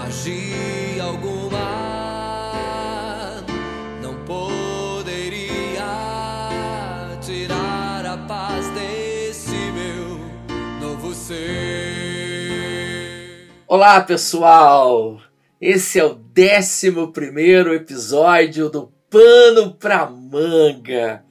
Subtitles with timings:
[0.00, 1.60] magia alguma
[4.00, 5.84] não poderia
[7.20, 10.18] tirar a paz desse meu
[10.80, 11.36] novo ser.
[13.68, 15.20] Olá, pessoal!
[15.60, 16.88] Esse é o 11
[17.74, 21.22] episódio do Pano pra Manga.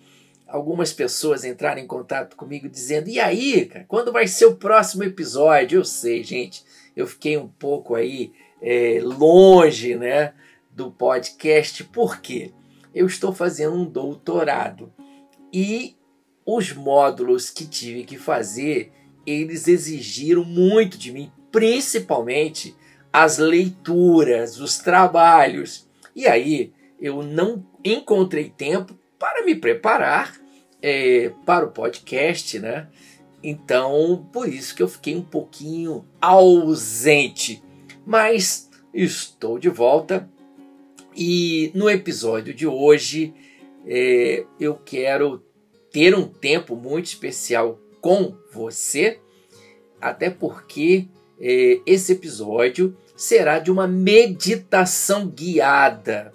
[0.47, 5.04] Algumas pessoas entraram em contato comigo dizendo: E aí, cara, quando vai ser o próximo
[5.04, 5.79] episódio?
[5.79, 6.63] Eu sei, gente,
[6.95, 8.31] eu fiquei um pouco aí
[8.62, 10.33] é, longe né,
[10.71, 12.52] do podcast, porque
[12.93, 14.92] eu estou fazendo um doutorado
[15.54, 15.96] e
[16.46, 18.92] os módulos que tive que fazer
[19.25, 22.75] eles exigiram muito de mim, principalmente
[23.11, 25.88] as leituras, os trabalhos.
[26.16, 30.36] E aí eu não encontrei tempo para me preparar
[30.82, 32.88] é, para o podcast, né?
[33.44, 37.64] Então, por isso que eu fiquei um pouquinho ausente.
[38.09, 40.27] Mas estou de volta
[41.16, 43.35] e no episódio de hoje
[43.85, 45.45] é, eu quero
[45.91, 49.19] ter um tempo muito especial com você,
[50.01, 51.07] até porque
[51.39, 56.33] é, esse episódio será de uma meditação guiada.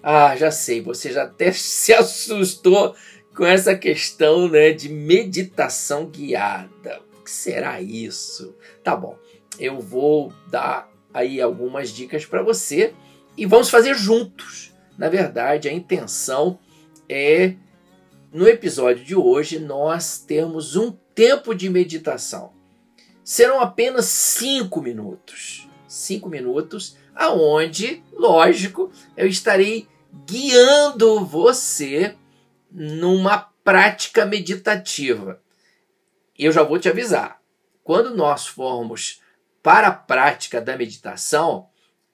[0.00, 2.94] Ah, já sei, você já até se assustou
[3.34, 7.00] com essa questão né, de meditação guiada.
[7.18, 8.54] O que será isso?
[8.84, 9.18] Tá bom,
[9.58, 12.94] eu vou dar aí algumas dicas para você
[13.36, 14.74] e vamos fazer juntos.
[14.98, 16.58] Na verdade, a intenção
[17.08, 17.54] é
[18.32, 22.52] no episódio de hoje nós temos um tempo de meditação.
[23.24, 25.66] Serão apenas cinco minutos.
[25.88, 29.88] Cinco minutos, aonde, lógico, eu estarei
[30.26, 32.14] guiando você
[32.70, 35.40] numa prática meditativa.
[36.38, 37.40] Eu já vou te avisar:
[37.82, 39.22] quando nós formos
[39.66, 41.68] para a prática da meditação,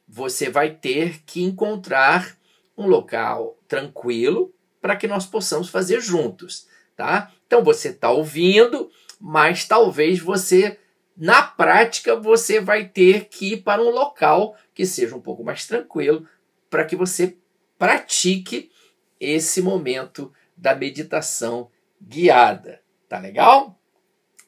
[0.08, 2.34] você vai ter que encontrar
[2.78, 6.66] um local tranquilo para que nós possamos fazer juntos,
[6.97, 7.31] tá?
[7.47, 8.91] Então você está ouvindo,
[9.21, 10.78] mas talvez você
[11.15, 15.66] na prática você vai ter que ir para um local que seja um pouco mais
[15.66, 16.26] tranquilo
[16.71, 17.37] para que você
[17.78, 18.72] pratique
[19.21, 22.81] esse momento da meditação guiada.
[23.10, 23.78] Tá legal?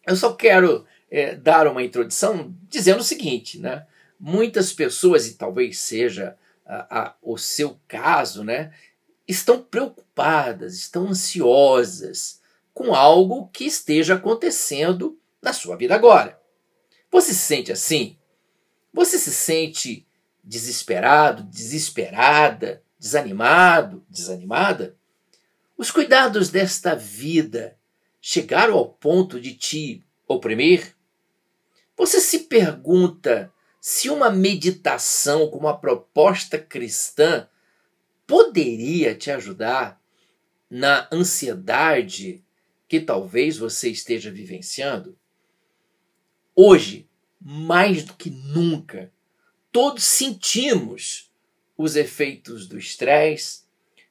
[0.07, 3.87] Eu só quero é, dar uma introdução dizendo o seguinte, né?
[4.19, 6.37] Muitas pessoas, e talvez seja
[6.67, 8.73] a, a, o seu caso, né?
[9.27, 12.41] Estão preocupadas, estão ansiosas
[12.73, 16.37] com algo que esteja acontecendo na sua vida agora.
[17.13, 18.19] Você se sente assim?
[18.93, 20.05] Você se sente
[20.43, 24.97] desesperado, desesperada, desanimado, desanimada?
[25.79, 27.79] Os cuidados desta vida
[28.21, 30.93] chegaram ao ponto de te oprimir?
[31.97, 37.49] Você se pergunta se uma meditação com uma proposta cristã
[38.27, 40.01] poderia te ajudar
[40.69, 42.45] na ansiedade
[42.89, 45.17] que talvez você esteja vivenciando?
[46.55, 47.09] Hoje,
[47.41, 49.13] mais do que nunca,
[49.71, 51.31] todos sentimos
[51.77, 53.65] os efeitos do estresse,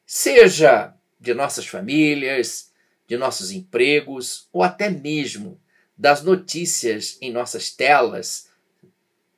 [0.06, 2.72] seja de nossas famílias,
[3.08, 5.60] de nossos empregos ou até mesmo
[5.98, 8.50] das notícias em nossas telas,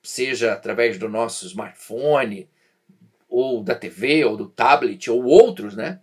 [0.02, 2.50] seja através do nosso smartphone,
[3.28, 6.00] ou da TV, ou do tablet, ou outros, né?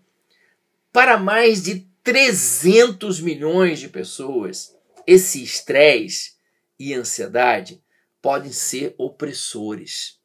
[0.93, 4.77] Para mais de 300 milhões de pessoas,
[5.07, 6.35] esse estresse
[6.79, 7.83] e ansiedade
[8.21, 10.21] podem ser opressores,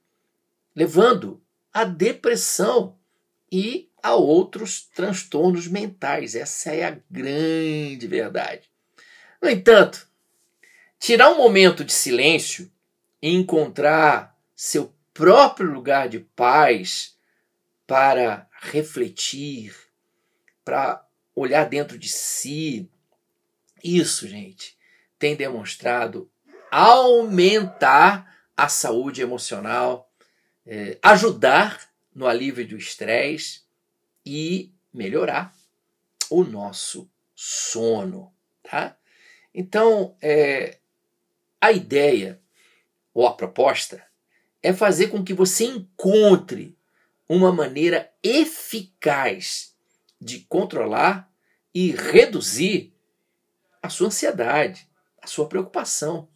[0.76, 1.42] levando
[1.74, 2.98] à depressão
[3.52, 6.36] e a outros transtornos mentais.
[6.36, 8.70] Essa é a grande verdade.
[9.42, 10.08] No entanto,
[11.00, 12.72] tirar um momento de silêncio
[13.22, 17.18] e encontrar seu próprio lugar de paz
[17.86, 19.76] para refletir,
[20.64, 21.06] para
[21.36, 22.90] olhar dentro de si,
[23.84, 24.78] isso, gente,
[25.18, 26.30] tem demonstrado
[26.70, 30.12] aumentar a saúde emocional,
[30.66, 33.62] eh, ajudar no alívio do estresse
[34.26, 35.54] e melhorar
[36.30, 38.34] o nosso sono,
[38.64, 38.98] tá?
[39.54, 40.80] Então, é,
[41.68, 42.42] a ideia
[43.14, 44.04] ou a proposta
[44.62, 46.78] é fazer com que você encontre
[47.28, 49.76] uma maneira eficaz
[50.20, 51.32] de controlar
[51.74, 52.94] e reduzir
[53.82, 54.90] a sua ansiedade,
[55.22, 56.28] a sua preocupação.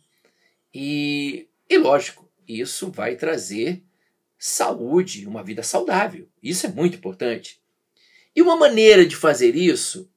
[0.74, 3.84] E, e lógico, isso vai trazer
[4.38, 6.28] saúde, uma vida saudável.
[6.42, 7.62] Isso é muito importante.
[8.36, 10.10] E uma maneira de fazer isso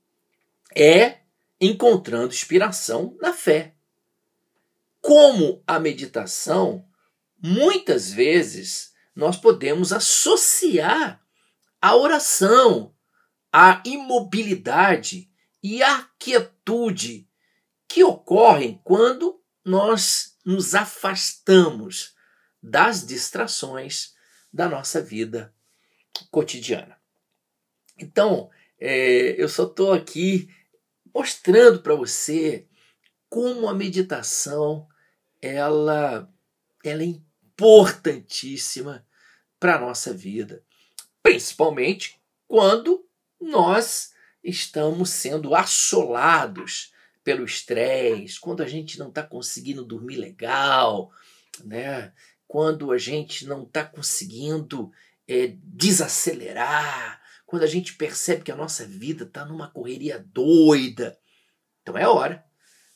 [0.74, 1.18] é
[1.60, 3.74] encontrando inspiração na fé.
[5.04, 6.88] Como a meditação
[7.38, 11.22] muitas vezes nós podemos associar
[11.78, 12.96] a oração,
[13.52, 15.30] a imobilidade
[15.62, 17.28] e a quietude
[17.86, 22.14] que ocorrem quando nós nos afastamos
[22.62, 24.14] das distrações
[24.50, 25.54] da nossa vida
[26.30, 26.96] cotidiana.
[27.98, 30.48] Então, é, eu só estou aqui
[31.14, 32.66] mostrando para você
[33.28, 34.88] como a meditação
[35.44, 36.32] ela,
[36.84, 39.06] ela é importantíssima
[39.60, 40.62] para a nossa vida,
[41.22, 43.06] principalmente quando
[43.40, 44.12] nós
[44.42, 46.92] estamos sendo assolados
[47.22, 51.10] pelo estresse, quando a gente não está conseguindo dormir legal,
[51.64, 52.12] né?
[52.46, 54.92] quando a gente não está conseguindo
[55.26, 61.18] é, desacelerar, quando a gente percebe que a nossa vida está numa correria doida.
[61.82, 62.44] Então é hora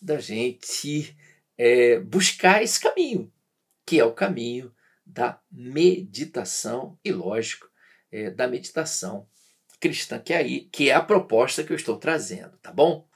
[0.01, 1.17] da gente
[1.59, 3.31] é, buscar esse caminho,
[3.85, 4.73] que é o caminho
[5.05, 7.69] da meditação e, lógico,
[8.13, 9.29] é, da meditação
[9.81, 13.09] cristã, que é, aí, que é a proposta que eu estou trazendo, tá bom?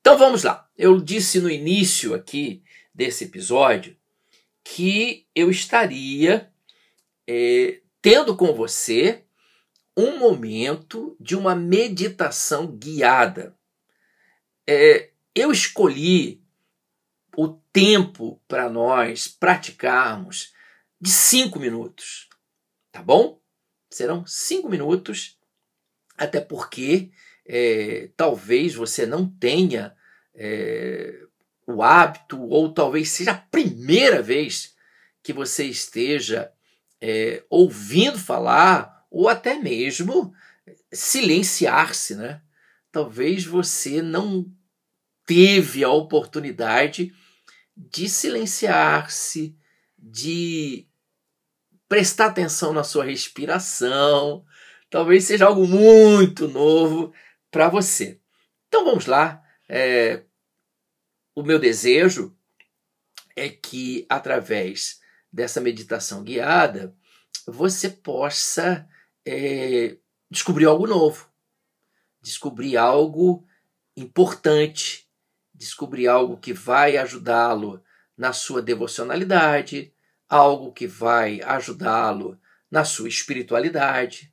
[0.00, 0.68] Então vamos lá.
[0.76, 2.62] Eu disse no início aqui
[2.94, 3.96] desse episódio
[4.64, 6.52] que eu estaria
[7.26, 9.24] é, tendo com você
[9.96, 13.56] um momento de uma meditação guiada.
[14.66, 16.37] É, eu escolhi
[17.78, 20.52] tempo para nós praticarmos
[21.00, 22.28] de cinco minutos,
[22.90, 23.40] tá bom?
[23.88, 25.38] Serão cinco minutos,
[26.16, 27.12] até porque
[27.46, 29.94] é, talvez você não tenha
[30.34, 31.22] é,
[31.68, 34.74] o hábito, ou talvez seja a primeira vez
[35.22, 36.52] que você esteja
[37.00, 40.34] é, ouvindo falar, ou até mesmo
[40.92, 42.42] silenciar-se, né?
[42.90, 44.50] Talvez você não
[45.24, 47.14] teve a oportunidade
[47.78, 49.56] de silenciar-se,
[49.96, 50.88] de
[51.88, 54.44] prestar atenção na sua respiração.
[54.90, 57.14] Talvez seja algo muito novo
[57.50, 58.20] para você.
[58.66, 59.42] Então vamos lá.
[59.68, 60.24] É,
[61.34, 62.36] o meu desejo
[63.36, 65.00] é que, através
[65.32, 66.96] dessa meditação guiada,
[67.46, 68.88] você possa
[69.24, 69.96] é,
[70.28, 71.30] descobrir algo novo,
[72.20, 73.46] descobrir algo
[73.96, 75.07] importante,
[75.58, 77.82] descobrir algo que vai ajudá-lo
[78.16, 79.92] na sua devocionalidade,
[80.28, 82.38] algo que vai ajudá-lo
[82.70, 84.32] na sua espiritualidade.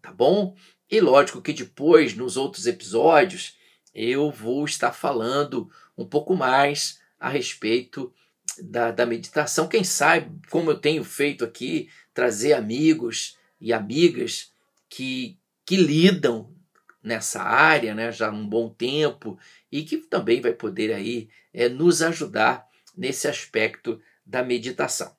[0.00, 0.56] Tá bom?
[0.90, 3.56] E lógico que depois, nos outros episódios,
[3.94, 8.12] eu vou estar falando um pouco mais a respeito
[8.58, 9.68] da, da meditação.
[9.68, 14.52] Quem sabe, como eu tenho feito aqui, trazer amigos e amigas
[14.88, 16.52] que, que lidam
[17.02, 19.38] nessa área né, já há um bom tempo
[19.70, 22.66] e que também vai poder aí é, nos ajudar
[22.96, 25.14] nesse aspecto da meditação.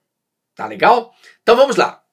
[0.56, 1.14] Tá legal?
[1.42, 2.04] Então vamos lá.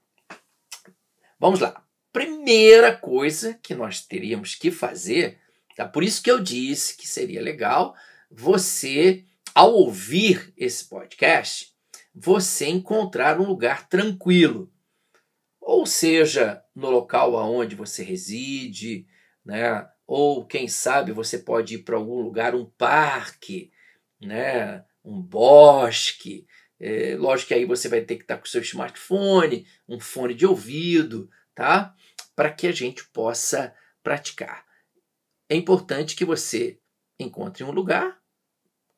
[1.38, 1.84] Vamos lá.
[2.12, 5.38] Primeira coisa que nós teríamos que fazer,
[5.76, 5.87] tá?
[5.87, 7.94] por isso que eu disse que seria legal
[8.31, 9.25] você,
[9.55, 11.72] ao ouvir esse podcast,
[12.14, 14.72] você encontrar um lugar tranquilo.
[15.61, 19.06] Ou seja, no local aonde você reside,
[19.45, 19.89] né?
[20.07, 23.71] Ou quem sabe você pode ir para algum lugar, um parque,
[24.21, 24.85] né?
[25.05, 26.47] Um bosque.
[26.79, 30.35] É, lógico que aí você vai ter que estar com o seu smartphone, um fone
[30.35, 31.94] de ouvido, tá?
[32.35, 34.65] Para que a gente possa praticar.
[35.49, 36.79] É importante que você
[37.19, 38.20] encontre um lugar,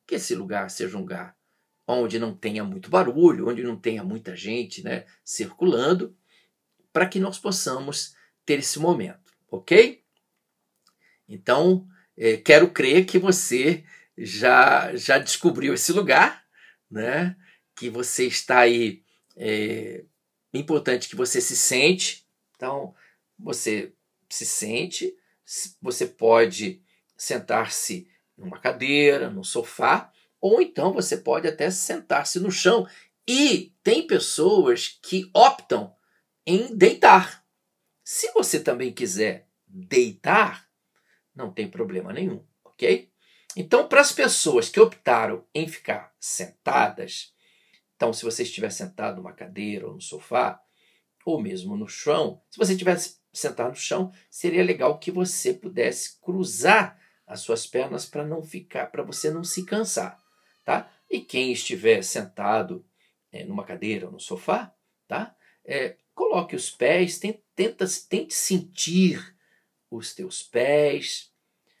[0.07, 1.35] que esse lugar seja um lugar
[1.87, 6.15] onde não tenha muito barulho, onde não tenha muita gente né, circulando,
[6.91, 10.02] para que nós possamos ter esse momento, ok?
[11.33, 13.83] Então, é, quero crer que você
[14.17, 16.43] já, já descobriu esse lugar,
[16.89, 17.35] né?
[17.75, 19.03] que você está aí.
[19.35, 20.03] É
[20.53, 22.25] importante que você se sente.
[22.55, 22.93] Então,
[23.37, 23.93] você
[24.29, 25.15] se sente,
[25.81, 26.81] você pode
[27.17, 32.87] sentar-se numa cadeira, no sofá, ou então você pode até sentar-se no chão.
[33.27, 35.95] E tem pessoas que optam
[36.45, 37.43] em deitar.
[38.03, 40.69] Se você também quiser deitar,
[41.35, 43.11] não tem problema nenhum, ok?
[43.55, 47.33] Então, para as pessoas que optaram em ficar sentadas,
[47.95, 50.61] então, se você estiver sentado numa cadeira ou no sofá,
[51.25, 56.19] ou mesmo no chão, se você estivesse sentado no chão, seria legal que você pudesse
[56.19, 60.21] cruzar as suas pernas para não ficar, para você não se cansar,
[60.65, 60.91] tá?
[61.09, 62.85] E quem estiver sentado
[63.31, 64.73] é, numa cadeira ou no sofá,
[65.07, 65.35] tá?
[65.63, 69.33] É, coloque os pés, tenta, tenta, tente sentir
[69.95, 71.31] os teus pés.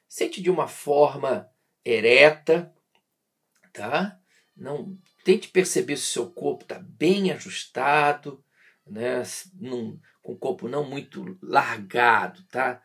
[0.07, 1.49] Sente de uma forma
[1.83, 2.73] ereta,
[3.71, 4.19] tá?
[4.55, 8.43] Não Tente perceber se o seu corpo está bem ajustado,
[8.85, 9.23] né?
[9.53, 12.83] Num, com o corpo não muito largado, tá?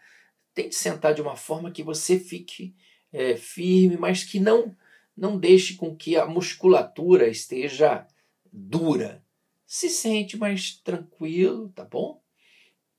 [0.55, 2.77] Tente sentar de uma forma que você fique
[3.13, 4.77] é, firme, mas que não
[5.17, 8.07] não deixe com que a musculatura esteja
[8.53, 9.25] dura.
[9.67, 12.23] Se sente mais tranquilo, tá bom?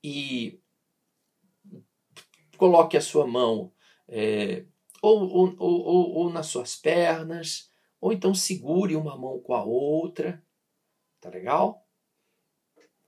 [0.04, 0.60] E
[2.60, 3.72] coloque a sua mão
[4.06, 4.66] é,
[5.00, 10.44] ou, ou, ou, ou nas suas pernas, ou então segure uma mão com a outra.
[11.22, 11.88] Tá legal?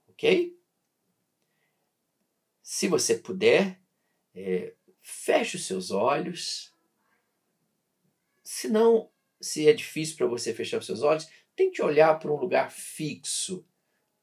[0.08, 0.58] Ok?
[2.62, 3.78] Se você puder,
[4.34, 6.74] é, feche os seus olhos.
[8.42, 12.36] Se não, se é difícil para você fechar os seus olhos, tente olhar para um
[12.36, 13.66] lugar fixo.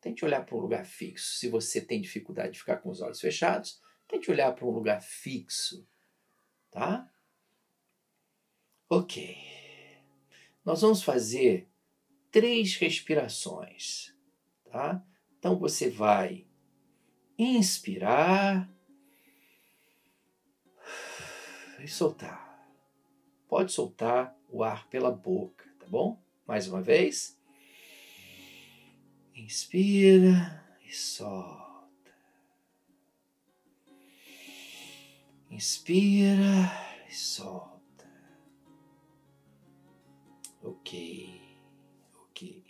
[0.01, 1.37] Tente olhar para um lugar fixo.
[1.37, 3.79] Se você tem dificuldade de ficar com os olhos fechados,
[4.09, 5.87] tente olhar para um lugar fixo,
[6.71, 7.09] tá?
[8.89, 9.37] Ok.
[10.65, 11.69] Nós vamos fazer
[12.31, 14.13] três respirações,
[14.65, 15.05] tá?
[15.37, 16.47] Então você vai
[17.37, 18.67] inspirar
[21.79, 22.49] e soltar.
[23.47, 26.21] Pode soltar o ar pela boca, tá bom?
[26.45, 27.39] Mais uma vez.
[29.35, 31.68] Inspira e solta.
[35.49, 36.71] Inspira
[37.09, 38.07] e solta.
[40.61, 41.41] Ok,
[42.21, 42.63] ok.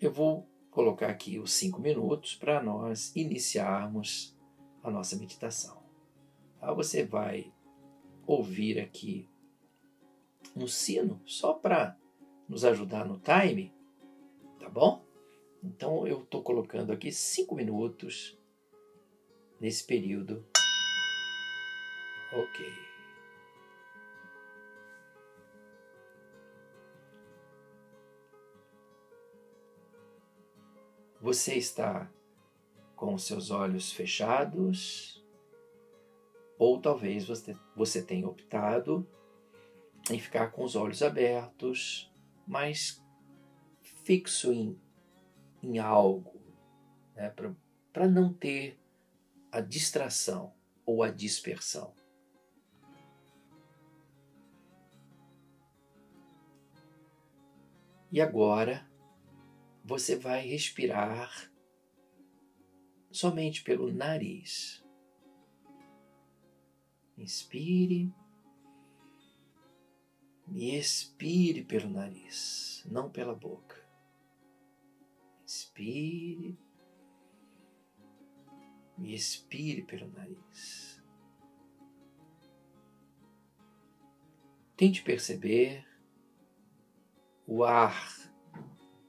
[0.00, 4.36] Eu vou colocar aqui os cinco minutos para nós iniciarmos
[4.82, 5.80] a nossa meditação.
[6.60, 7.52] Aí você vai
[8.26, 9.28] ouvir aqui
[10.56, 11.96] um sino só para
[12.48, 13.72] nos ajudar no time,
[14.58, 15.04] tá bom?
[15.62, 18.36] Então eu estou colocando aqui cinco minutos
[19.62, 20.44] nesse período.
[22.32, 22.66] Ok.
[31.20, 32.10] Você está
[32.96, 35.24] com os seus olhos fechados
[36.58, 39.08] ou talvez você, você tenha optado
[40.10, 42.12] em ficar com os olhos abertos,
[42.44, 43.00] mas
[43.80, 44.76] fixo em,
[45.62, 46.42] em algo,
[47.14, 47.32] né,
[47.92, 48.81] para não ter
[49.52, 50.54] a distração
[50.86, 51.94] ou a dispersão.
[58.10, 58.90] E agora
[59.84, 61.50] você vai respirar
[63.10, 64.82] somente pelo nariz.
[67.16, 68.12] Inspire
[70.50, 73.76] e expire pelo nariz, não pela boca.
[75.44, 76.58] Inspire
[78.98, 81.02] e expire pelo nariz.
[84.76, 85.86] Tente perceber
[87.46, 88.30] o ar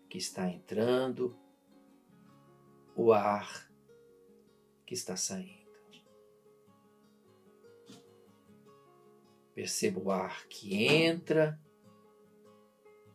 [0.09, 1.35] que está entrando,
[2.95, 3.69] o ar
[4.85, 5.63] que está saindo.
[9.55, 11.59] Perceba o ar que entra,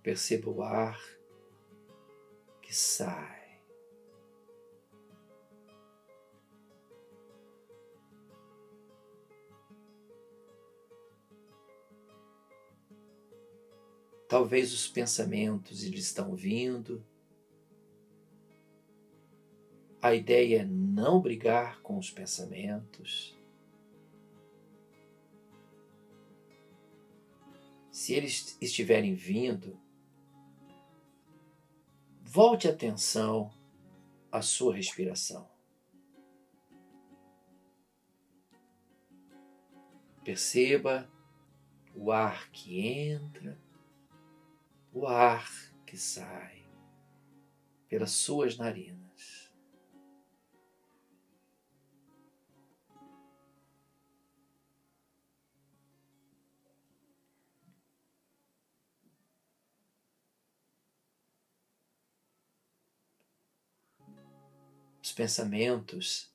[0.03, 0.99] perceba o ar
[2.63, 3.38] que sai.
[14.29, 17.05] Talvez os pensamentos eles estão vindo.
[20.03, 23.39] A ideia é não brigar com os pensamentos.
[27.99, 29.77] se eles estiverem vindo,
[32.23, 33.51] volte atenção
[34.31, 35.51] à sua respiração.
[40.25, 41.11] Perceba
[41.93, 43.59] o ar que entra,
[44.93, 45.51] o ar
[45.87, 46.67] que sai
[47.89, 48.99] pelas suas narinas.
[65.09, 66.31] os pensamentos,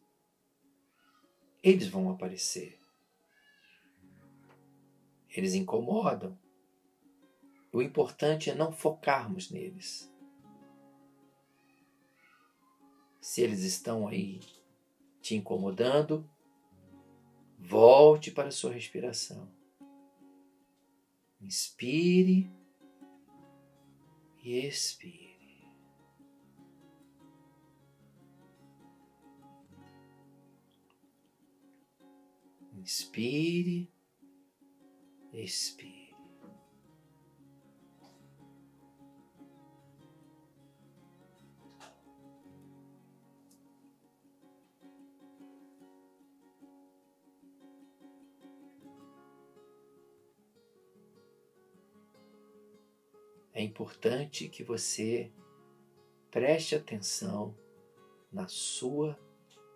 [1.62, 2.79] eles vão aparecer.
[5.29, 6.38] Eles incomodam.
[7.73, 10.13] O importante é não focarmos neles.
[13.19, 14.41] Se eles estão aí
[15.19, 16.29] te incomodando,
[17.57, 19.51] volte para a sua respiração.
[21.41, 22.51] Inspire
[24.43, 25.33] e expire.
[32.75, 33.91] Inspire,
[35.33, 35.92] expire.
[53.53, 55.31] É importante que você
[56.31, 57.55] preste atenção
[58.31, 59.19] na sua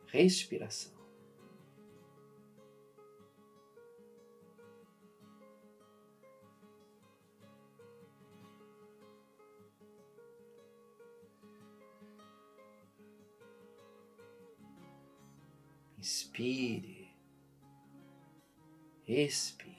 [0.07, 0.97] respiração.
[15.99, 17.11] Inspire,
[19.05, 19.77] expire.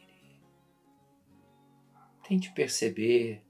[2.22, 3.47] Tente perceber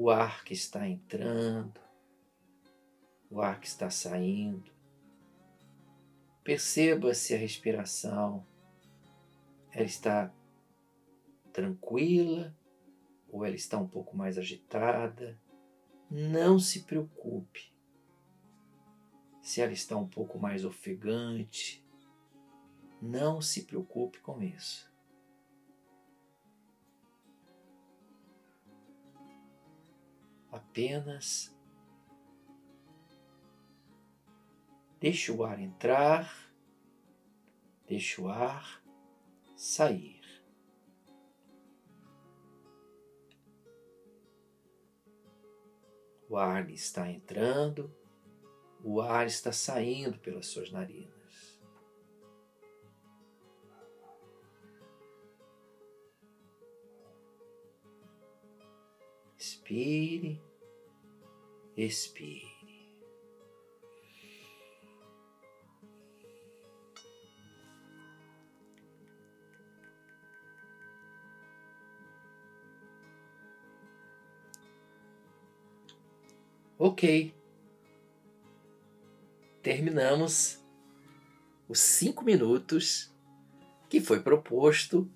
[0.00, 1.78] o ar que está entrando,
[3.30, 4.72] o ar que está saindo.
[6.42, 8.46] Perceba se a respiração
[9.70, 10.32] ela está
[11.52, 12.56] tranquila
[13.28, 15.38] ou ela está um pouco mais agitada.
[16.10, 17.70] Não se preocupe
[19.42, 21.84] se ela está um pouco mais ofegante.
[23.02, 24.89] Não se preocupe com isso.
[30.50, 31.54] Apenas
[34.98, 36.50] deixe o ar entrar,
[37.86, 38.82] deixe o ar
[39.56, 40.20] sair.
[46.28, 47.92] O ar está entrando,
[48.84, 51.19] o ar está saindo pelas suas narinas.
[59.70, 60.40] Inspire,
[61.76, 62.50] expire.
[76.76, 77.32] Ok.
[79.62, 80.64] Terminamos
[81.68, 83.14] os cinco minutos
[83.88, 85.08] que foi proposto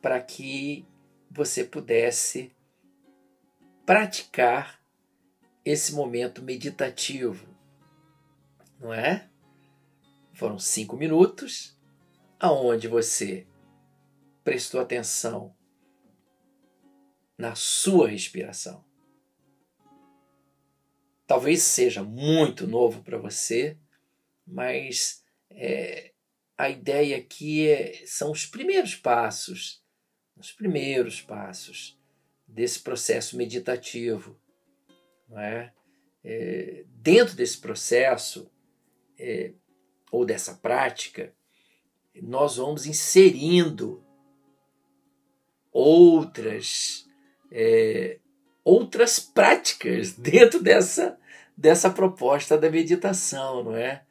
[0.00, 0.86] para que
[1.30, 2.56] você pudesse
[3.88, 4.78] praticar
[5.64, 7.48] esse momento meditativo,
[8.78, 9.30] não é?
[10.34, 11.74] Foram cinco minutos
[12.38, 13.46] aonde você
[14.44, 15.56] prestou atenção
[17.38, 18.84] na sua respiração.
[21.26, 23.78] Talvez seja muito novo para você,
[24.46, 26.12] mas é,
[26.58, 29.82] a ideia aqui é, são os primeiros passos,
[30.36, 31.97] os primeiros passos
[32.48, 34.36] desse processo meditativo.
[35.36, 35.70] É?
[36.24, 38.50] é dentro desse processo,
[39.18, 39.52] é,
[40.10, 41.34] ou dessa prática,
[42.22, 44.02] nós vamos inserindo
[45.70, 47.06] outras
[47.52, 48.18] é,
[48.64, 51.18] outras práticas dentro dessa
[51.56, 54.04] dessa proposta da meditação, não é?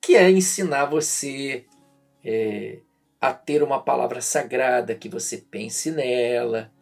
[0.00, 1.66] Que é ensinar você
[2.24, 2.80] é,
[3.20, 6.72] a ter uma palavra sagrada que você pense nela,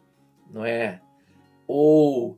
[0.51, 1.01] não é?
[1.67, 2.37] Ou,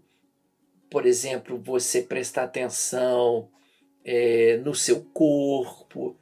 [0.90, 3.50] por exemplo, você prestar atenção
[4.06, 6.16] é, no seu corpo.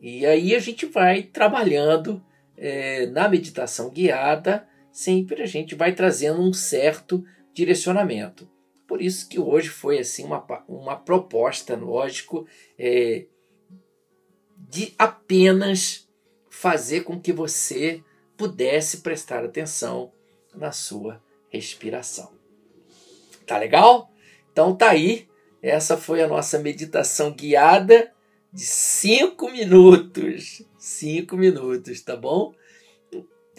[0.00, 2.22] E aí a gente vai trabalhando
[2.56, 8.48] é, na meditação guiada, sempre a gente vai trazendo um certo direcionamento.
[8.86, 12.46] Por isso que hoje foi assim uma, uma proposta, lógico,
[12.78, 13.26] é,
[14.56, 16.08] de apenas
[16.50, 18.02] fazer com que você
[18.36, 20.12] pudesse prestar atenção
[20.54, 22.32] na sua respiração.
[23.46, 24.12] Tá legal?
[24.52, 25.28] Então tá aí.
[25.62, 28.12] Essa foi a nossa meditação guiada
[28.52, 30.62] de cinco minutos.
[30.78, 32.54] Cinco minutos, tá bom?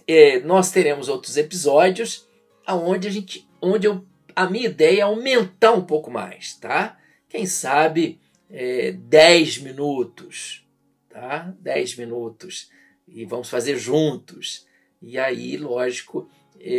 [0.07, 2.27] É, nós teremos outros episódios
[2.65, 6.97] aonde a gente, onde eu, a minha ideia é aumentar um pouco mais, tá?
[7.27, 10.65] Quem sabe é, 10 minutos,
[11.09, 11.53] tá?
[11.59, 12.71] 10 minutos
[13.07, 14.67] e vamos fazer juntos.
[15.01, 16.29] E aí, lógico,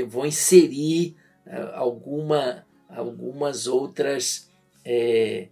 [0.08, 1.16] vou inserir
[1.46, 4.50] é, alguma, algumas outras
[4.84, 5.48] é,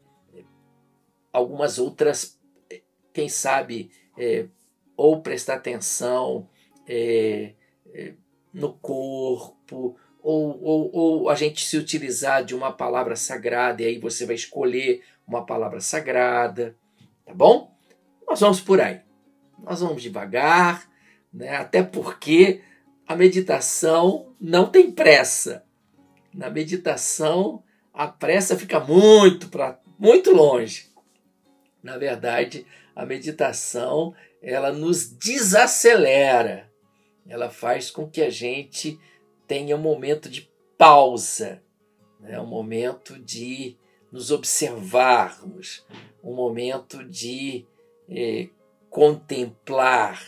[1.33, 2.39] algumas outras
[3.13, 3.91] quem sabe
[4.97, 6.49] ou prestar atenção
[8.53, 13.99] no corpo ou, ou, ou a gente se utilizar de uma palavra sagrada e aí
[13.99, 16.77] você vai escolher uma palavra sagrada
[17.25, 17.73] tá bom
[18.27, 19.01] nós vamos por aí
[19.63, 20.89] nós vamos devagar
[21.33, 21.57] né?
[21.57, 22.63] até porque
[23.09, 25.65] a meditação não tem pressa.
[26.33, 30.91] Na meditação, a pressa fica muito para muito longe.
[31.83, 36.71] Na verdade, a meditação ela nos desacelera.
[37.27, 39.01] Ela faz com que a gente
[39.47, 41.63] tenha um momento de pausa,
[42.21, 42.39] né?
[42.39, 43.75] um momento de
[44.13, 45.85] nos observarmos,
[46.23, 47.67] um momento de
[48.09, 48.51] eh,
[48.91, 50.23] contemplar,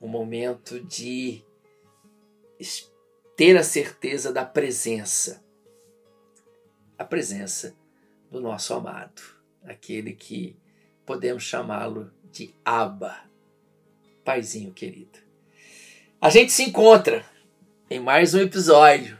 [0.00, 1.42] um momento de
[3.36, 5.42] ter a certeza da presença.
[6.98, 7.74] a presença
[8.30, 9.20] do nosso amado,
[9.64, 10.56] aquele que
[11.04, 13.16] podemos chamá-lo de Abba,
[14.24, 15.18] Paizinho querido.
[16.20, 17.24] A gente se encontra
[17.90, 19.18] em mais um episódio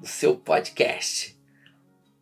[0.00, 1.38] do seu podcast.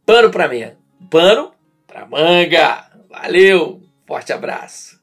[0.04, 0.76] Pano para manga.
[1.10, 1.54] Pano
[1.86, 2.90] para manga.
[3.08, 3.82] Valeu.
[4.06, 5.00] Forte abraço.